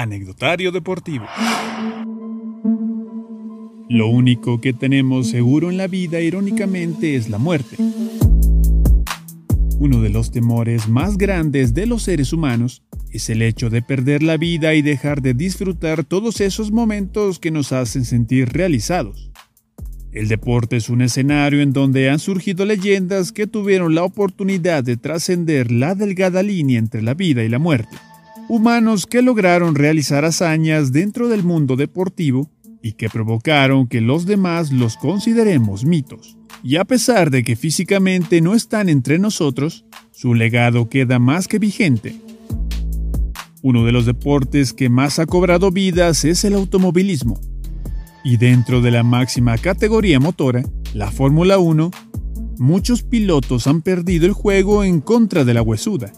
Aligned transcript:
Anecdotario 0.00 0.70
Deportivo. 0.70 1.26
Lo 3.88 4.06
único 4.06 4.60
que 4.60 4.72
tenemos 4.72 5.28
seguro 5.28 5.72
en 5.72 5.76
la 5.76 5.88
vida, 5.88 6.20
irónicamente, 6.20 7.16
es 7.16 7.28
la 7.28 7.38
muerte. 7.38 7.76
Uno 9.80 10.00
de 10.00 10.10
los 10.10 10.30
temores 10.30 10.88
más 10.88 11.18
grandes 11.18 11.74
de 11.74 11.86
los 11.86 12.04
seres 12.04 12.32
humanos 12.32 12.84
es 13.10 13.28
el 13.28 13.42
hecho 13.42 13.70
de 13.70 13.82
perder 13.82 14.22
la 14.22 14.36
vida 14.36 14.74
y 14.74 14.82
dejar 14.82 15.20
de 15.20 15.34
disfrutar 15.34 16.04
todos 16.04 16.40
esos 16.40 16.70
momentos 16.70 17.40
que 17.40 17.50
nos 17.50 17.72
hacen 17.72 18.04
sentir 18.04 18.50
realizados. 18.50 19.32
El 20.12 20.28
deporte 20.28 20.76
es 20.76 20.90
un 20.90 21.02
escenario 21.02 21.60
en 21.60 21.72
donde 21.72 22.08
han 22.08 22.20
surgido 22.20 22.64
leyendas 22.64 23.32
que 23.32 23.48
tuvieron 23.48 23.96
la 23.96 24.04
oportunidad 24.04 24.84
de 24.84 24.96
trascender 24.96 25.72
la 25.72 25.96
delgada 25.96 26.44
línea 26.44 26.78
entre 26.78 27.02
la 27.02 27.14
vida 27.14 27.42
y 27.42 27.48
la 27.48 27.58
muerte. 27.58 27.96
Humanos 28.48 29.06
que 29.06 29.20
lograron 29.20 29.74
realizar 29.74 30.24
hazañas 30.24 30.90
dentro 30.90 31.28
del 31.28 31.42
mundo 31.42 31.76
deportivo 31.76 32.50
y 32.82 32.92
que 32.92 33.10
provocaron 33.10 33.86
que 33.86 34.00
los 34.00 34.24
demás 34.24 34.72
los 34.72 34.96
consideremos 34.96 35.84
mitos. 35.84 36.38
Y 36.62 36.76
a 36.76 36.86
pesar 36.86 37.30
de 37.30 37.44
que 37.44 37.56
físicamente 37.56 38.40
no 38.40 38.54
están 38.54 38.88
entre 38.88 39.18
nosotros, 39.18 39.84
su 40.12 40.32
legado 40.32 40.88
queda 40.88 41.18
más 41.18 41.46
que 41.46 41.58
vigente. 41.58 42.16
Uno 43.60 43.84
de 43.84 43.92
los 43.92 44.06
deportes 44.06 44.72
que 44.72 44.88
más 44.88 45.18
ha 45.18 45.26
cobrado 45.26 45.70
vidas 45.70 46.24
es 46.24 46.42
el 46.44 46.54
automovilismo. 46.54 47.38
Y 48.24 48.38
dentro 48.38 48.80
de 48.80 48.92
la 48.92 49.02
máxima 49.02 49.58
categoría 49.58 50.20
motora, 50.20 50.62
la 50.94 51.10
Fórmula 51.10 51.58
1, 51.58 51.90
muchos 52.56 53.02
pilotos 53.02 53.66
han 53.66 53.82
perdido 53.82 54.24
el 54.24 54.32
juego 54.32 54.84
en 54.84 55.02
contra 55.02 55.44
de 55.44 55.52
la 55.52 55.60
huesuda. 55.60 56.12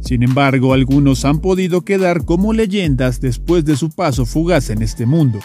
Sin 0.00 0.22
embargo, 0.22 0.72
algunos 0.72 1.24
han 1.24 1.40
podido 1.40 1.82
quedar 1.84 2.24
como 2.24 2.52
leyendas 2.52 3.20
después 3.20 3.64
de 3.64 3.76
su 3.76 3.90
paso 3.90 4.24
fugaz 4.24 4.70
en 4.70 4.82
este 4.82 5.06
mundo. 5.06 5.40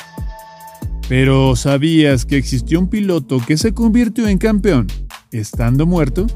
Pero 1.10 1.56
¿sabías 1.56 2.26
que 2.26 2.38
existió 2.38 2.80
un 2.80 2.88
piloto 2.88 3.40
que 3.45 3.58
se 3.58 3.73
convirtió 3.73 4.28
en 4.28 4.38
campeón 4.38 4.88
estando 5.32 5.86
muerto? 5.86 6.28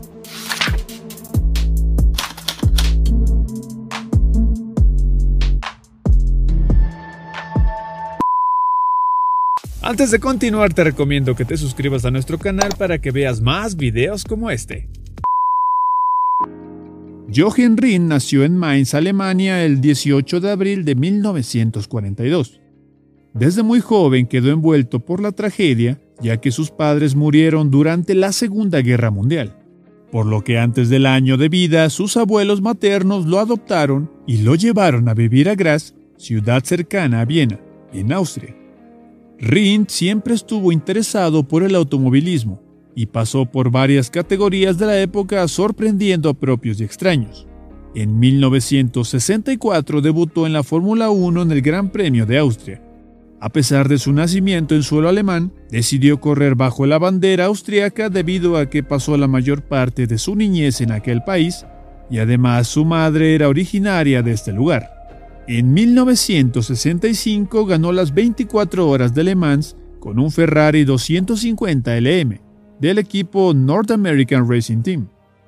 Antes 9.87 10.11
de 10.11 10.19
continuar 10.19 10.73
te 10.73 10.83
recomiendo 10.83 11.33
que 11.33 11.45
te 11.45 11.55
suscribas 11.55 12.03
a 12.03 12.11
nuestro 12.11 12.37
canal 12.37 12.73
para 12.77 12.99
que 12.99 13.11
veas 13.11 13.39
más 13.39 13.77
videos 13.77 14.25
como 14.25 14.51
este. 14.51 14.89
Jochen 17.33 17.75
Rindt 17.75 18.07
nació 18.07 18.45
en 18.45 18.57
Mainz, 18.57 18.93
Alemania, 18.93 19.65
el 19.65 19.81
18 19.81 20.39
de 20.39 20.49
abril 20.49 20.85
de 20.85 20.95
1942. 20.95 22.61
Desde 23.33 23.63
muy 23.63 23.81
joven 23.81 24.27
quedó 24.27 24.49
envuelto 24.49 25.01
por 25.01 25.21
la 25.21 25.33
tragedia, 25.33 25.99
ya 26.21 26.37
que 26.37 26.51
sus 26.51 26.71
padres 26.71 27.15
murieron 27.15 27.69
durante 27.69 28.15
la 28.15 28.31
Segunda 28.31 28.81
Guerra 28.81 29.11
Mundial, 29.11 29.57
por 30.09 30.25
lo 30.25 30.41
que 30.43 30.57
antes 30.57 30.87
del 30.87 31.05
año 31.05 31.35
de 31.35 31.49
vida 31.49 31.89
sus 31.89 32.15
abuelos 32.15 32.61
maternos 32.61 33.25
lo 33.25 33.39
adoptaron 33.39 34.09
y 34.25 34.37
lo 34.37 34.55
llevaron 34.55 35.09
a 35.09 35.13
vivir 35.13 35.49
a 35.49 35.55
Graz, 35.55 35.95
ciudad 36.17 36.63
cercana 36.63 37.19
a 37.19 37.25
Viena, 37.25 37.59
en 37.91 38.13
Austria. 38.13 38.55
Rindt 39.37 39.89
siempre 39.89 40.33
estuvo 40.33 40.71
interesado 40.71 41.45
por 41.45 41.63
el 41.63 41.75
automovilismo 41.75 42.66
y 42.97 43.05
pasó 43.05 43.45
por 43.45 43.69
varias 43.69 44.09
categorías 44.09 44.79
de 44.79 44.87
la 44.87 44.99
época 44.99 45.47
sorprendiendo 45.47 46.29
a 46.29 46.33
propios 46.33 46.81
y 46.81 46.83
extraños. 46.83 47.45
En 47.93 48.17
1964 48.17 50.01
debutó 50.01 50.47
en 50.47 50.53
la 50.53 50.63
Fórmula 50.63 51.11
1 51.11 51.43
en 51.43 51.51
el 51.51 51.61
Gran 51.61 51.91
Premio 51.91 52.25
de 52.25 52.39
Austria. 52.39 52.81
A 53.39 53.49
pesar 53.49 53.87
de 53.87 53.99
su 53.99 54.13
nacimiento 54.13 54.73
en 54.73 54.81
suelo 54.81 55.09
alemán, 55.09 55.53
decidió 55.69 56.19
correr 56.19 56.55
bajo 56.55 56.87
la 56.87 56.97
bandera 56.97 57.45
austriaca 57.45 58.09
debido 58.09 58.57
a 58.57 58.67
que 58.67 58.81
pasó 58.81 59.15
la 59.15 59.27
mayor 59.27 59.61
parte 59.61 60.07
de 60.07 60.17
su 60.17 60.35
niñez 60.35 60.81
en 60.81 60.91
aquel 60.91 61.23
país 61.23 61.67
y 62.09 62.17
además 62.17 62.67
su 62.67 62.83
madre 62.83 63.35
era 63.35 63.47
originaria 63.47 64.23
de 64.23 64.31
este 64.31 64.53
lugar. 64.53 64.89
En 65.47 65.71
1965 65.71 67.67
ganó 67.67 67.91
las 67.91 68.11
24 68.11 68.89
horas 68.89 69.13
de 69.13 69.23
Le 69.23 69.35
Mans 69.35 69.75
con 69.99 70.17
un 70.17 70.31
Ferrari 70.31 70.83
250 70.83 71.95
LM 72.01 72.46
del 72.79 72.97
equipo 72.97 73.53
North 73.53 73.91
American 73.91 74.49
Racing 74.49 74.81
Team. 74.81 75.07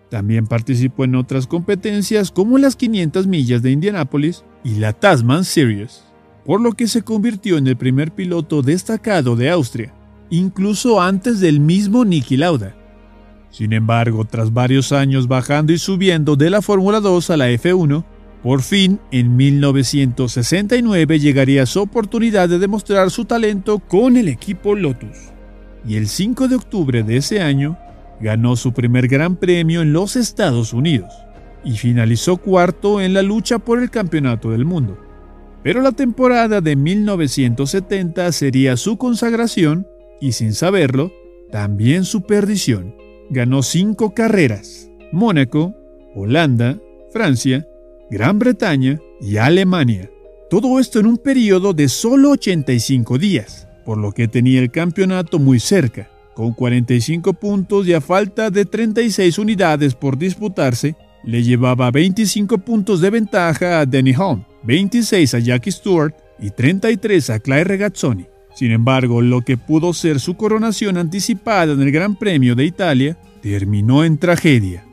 También 0.10 0.48
participó 0.48 1.04
en 1.04 1.16
otras 1.16 1.46
competencias 1.46 2.32
como 2.32 2.58
las 2.58 2.76
500 2.76 3.28
millas 3.28 3.62
de 3.62 3.72
Indianápolis 3.72 4.44
y 4.64 4.76
la 4.76 4.94
Tasman 4.94 5.46
Series, 5.46 6.04
por 6.46 6.62
lo 6.62 6.72
que 6.72 6.88
se 6.88 7.04
convirtió 7.04 7.58
en 7.58 7.68
el 7.68 7.78
primer 7.78 8.12
piloto 8.12 8.62
destacado 8.62 9.36
de 9.36 9.52
Austria, 9.52 9.94
incluso 10.32 11.02
antes 11.02 11.40
del 11.40 11.60
mismo 11.60 12.06
Niki 12.06 12.38
Lauda. 12.38 12.76
Sin 13.52 13.74
embargo, 13.74 14.26
tras 14.26 14.54
varios 14.54 14.92
años 14.92 15.28
bajando 15.28 15.74
y 15.74 15.78
subiendo 15.78 16.36
de 16.36 16.50
la 16.50 16.62
Fórmula 16.62 17.00
2 17.00 17.30
a 17.30 17.38
la 17.38 17.52
F1, 17.52 18.04
por 18.44 18.62
fin, 18.62 19.00
en 19.12 19.36
1969 19.36 21.20
llegaría 21.20 21.66
su 21.66 21.82
oportunidad 21.82 22.48
de 22.48 22.58
demostrar 22.58 23.12
su 23.12 23.26
talento 23.26 23.80
con 23.80 24.18
el 24.18 24.28
equipo 24.28 24.76
Lotus. 24.76 25.18
Y 25.88 25.96
el 25.96 26.08
5 26.08 26.48
de 26.48 26.56
octubre 26.56 27.04
de 27.04 27.18
ese 27.18 27.42
año, 27.42 27.78
ganó 28.20 28.56
su 28.56 28.74
primer 28.74 29.08
gran 29.08 29.36
premio 29.36 29.82
en 29.82 29.94
los 29.94 30.16
Estados 30.16 30.74
Unidos 30.74 31.14
y 31.64 31.78
finalizó 31.78 32.38
cuarto 32.38 33.02
en 33.02 33.14
la 33.14 33.22
lucha 33.22 33.60
por 33.60 33.82
el 33.82 33.90
campeonato 33.90 34.52
del 34.52 34.66
mundo. 34.66 34.98
Pero 35.64 35.82
la 35.82 35.92
temporada 35.92 36.62
de 36.62 36.76
1970 36.76 38.32
sería 38.32 38.78
su 38.78 38.98
consagración 38.98 39.86
y 40.22 40.32
sin 40.34 40.54
saberlo, 40.54 41.12
también 41.52 42.06
su 42.06 42.22
perdición. 42.24 42.96
Ganó 43.30 43.62
cinco 43.64 44.14
carreras, 44.14 44.90
Mónaco, 45.12 45.76
Holanda, 46.16 46.78
Francia, 47.12 47.68
Gran 48.10 48.40
Bretaña 48.40 49.00
y 49.22 49.38
Alemania. 49.38 50.10
Todo 50.50 50.80
esto 50.80 51.00
en 51.00 51.06
un 51.06 51.18
periodo 51.18 51.74
de 51.74 51.90
solo 51.90 52.32
85 52.32 53.18
días, 53.18 53.68
por 53.90 53.98
lo 53.98 54.12
que 54.12 54.28
tenía 54.28 54.60
el 54.60 54.70
campeonato 54.70 55.40
muy 55.40 55.60
cerca, 55.60 56.12
con 56.36 56.54
45 56.54 57.34
puntos 57.34 57.88
y 57.88 57.94
a 57.94 58.02
falta 58.02 58.52
de 58.52 58.64
36 58.64 59.40
unidades 59.40 59.96
por 59.96 60.16
disputarse, 60.16 60.96
le 61.24 61.42
llevaba 61.42 61.90
25 61.90 62.60
puntos 62.60 63.02
de 63.02 63.10
ventaja 63.10 63.80
a 63.80 63.88
Denny 63.88 64.14
Hulme, 64.16 64.46
26 64.62 65.34
a 65.34 65.40
Jackie 65.40 65.72
Stewart 65.72 66.14
y 66.38 66.52
33 66.52 67.32
a 67.32 67.40
Claire 67.40 67.64
Regazzoni. 67.64 68.28
Sin 68.54 68.70
embargo, 68.70 69.24
lo 69.24 69.42
que 69.42 69.58
pudo 69.58 69.92
ser 69.92 70.20
su 70.20 70.38
coronación 70.38 70.96
anticipada 70.96 71.74
en 71.74 71.82
el 71.82 71.92
Gran 71.92 72.16
Premio 72.16 72.54
de 72.54 72.66
Italia 72.66 73.18
terminó 73.42 74.04
en 74.04 74.20
tragedia. 74.20 74.86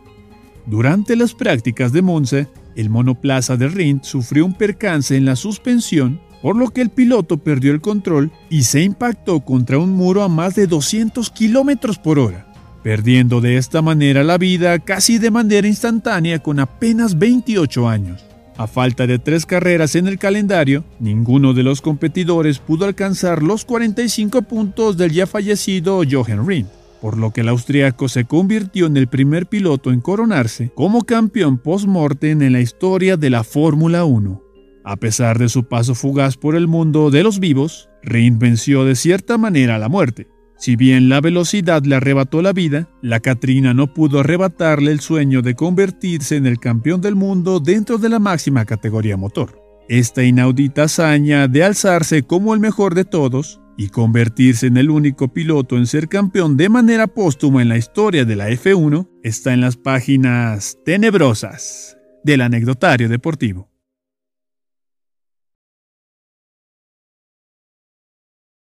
Durante 0.64 1.16
las 1.16 1.34
prácticas 1.34 1.92
de 1.92 2.00
Monza, 2.00 2.48
el 2.76 2.88
monoplaza 2.88 3.58
de 3.58 3.68
Rindt 3.68 4.04
sufrió 4.04 4.46
un 4.46 4.54
percance 4.54 5.18
en 5.18 5.26
la 5.26 5.36
suspensión, 5.36 6.18
por 6.46 6.54
lo 6.54 6.68
que 6.68 6.80
el 6.80 6.90
piloto 6.90 7.38
perdió 7.38 7.72
el 7.72 7.80
control 7.80 8.30
y 8.48 8.62
se 8.62 8.80
impactó 8.80 9.40
contra 9.40 9.78
un 9.78 9.90
muro 9.90 10.22
a 10.22 10.28
más 10.28 10.54
de 10.54 10.68
200 10.68 11.28
km 11.30 12.00
por 12.00 12.20
hora, 12.20 12.46
perdiendo 12.84 13.40
de 13.40 13.56
esta 13.56 13.82
manera 13.82 14.22
la 14.22 14.38
vida 14.38 14.78
casi 14.78 15.18
de 15.18 15.32
manera 15.32 15.66
instantánea 15.66 16.38
con 16.38 16.60
apenas 16.60 17.18
28 17.18 17.88
años. 17.88 18.24
A 18.56 18.68
falta 18.68 19.08
de 19.08 19.18
tres 19.18 19.44
carreras 19.44 19.96
en 19.96 20.06
el 20.06 20.20
calendario, 20.20 20.84
ninguno 21.00 21.52
de 21.52 21.64
los 21.64 21.80
competidores 21.80 22.60
pudo 22.60 22.84
alcanzar 22.84 23.42
los 23.42 23.64
45 23.64 24.42
puntos 24.42 24.96
del 24.96 25.10
ya 25.10 25.26
fallecido 25.26 26.02
Jochen 26.08 26.46
Rindt 26.46 26.70
por 27.00 27.18
lo 27.18 27.32
que 27.32 27.40
el 27.40 27.48
austriaco 27.48 28.08
se 28.08 28.24
convirtió 28.24 28.86
en 28.86 28.96
el 28.96 29.08
primer 29.08 29.46
piloto 29.46 29.92
en 29.92 30.00
coronarse 30.00 30.70
como 30.76 31.02
campeón 31.02 31.58
post-mortem 31.58 32.40
en 32.40 32.52
la 32.52 32.60
historia 32.60 33.16
de 33.16 33.30
la 33.30 33.42
Fórmula 33.42 34.04
1. 34.04 34.45
A 34.88 34.94
pesar 34.94 35.40
de 35.40 35.48
su 35.48 35.64
paso 35.64 35.96
fugaz 35.96 36.36
por 36.36 36.54
el 36.54 36.68
mundo 36.68 37.10
de 37.10 37.24
los 37.24 37.40
vivos, 37.40 37.90
Rindt 38.04 38.40
venció 38.40 38.84
de 38.84 38.94
cierta 38.94 39.36
manera 39.36 39.80
la 39.80 39.88
muerte. 39.88 40.28
Si 40.58 40.76
bien 40.76 41.08
la 41.08 41.20
velocidad 41.20 41.84
le 41.84 41.96
arrebató 41.96 42.40
la 42.40 42.52
vida, 42.52 42.88
la 43.02 43.18
Catrina 43.18 43.74
no 43.74 43.92
pudo 43.92 44.20
arrebatarle 44.20 44.92
el 44.92 45.00
sueño 45.00 45.42
de 45.42 45.56
convertirse 45.56 46.36
en 46.36 46.46
el 46.46 46.60
campeón 46.60 47.00
del 47.00 47.16
mundo 47.16 47.58
dentro 47.58 47.98
de 47.98 48.10
la 48.10 48.20
máxima 48.20 48.64
categoría 48.64 49.16
motor. 49.16 49.60
Esta 49.88 50.22
inaudita 50.22 50.84
hazaña 50.84 51.48
de 51.48 51.64
alzarse 51.64 52.22
como 52.22 52.54
el 52.54 52.60
mejor 52.60 52.94
de 52.94 53.04
todos 53.04 53.60
y 53.76 53.88
convertirse 53.88 54.68
en 54.68 54.76
el 54.76 54.90
único 54.90 55.32
piloto 55.32 55.76
en 55.76 55.88
ser 55.88 56.06
campeón 56.06 56.56
de 56.56 56.68
manera 56.68 57.08
póstuma 57.08 57.60
en 57.60 57.70
la 57.70 57.76
historia 57.76 58.24
de 58.24 58.36
la 58.36 58.50
F1 58.50 59.08
está 59.24 59.52
en 59.52 59.62
las 59.62 59.76
páginas 59.76 60.78
tenebrosas 60.84 61.98
del 62.22 62.40
anecdotario 62.40 63.08
deportivo. 63.08 63.68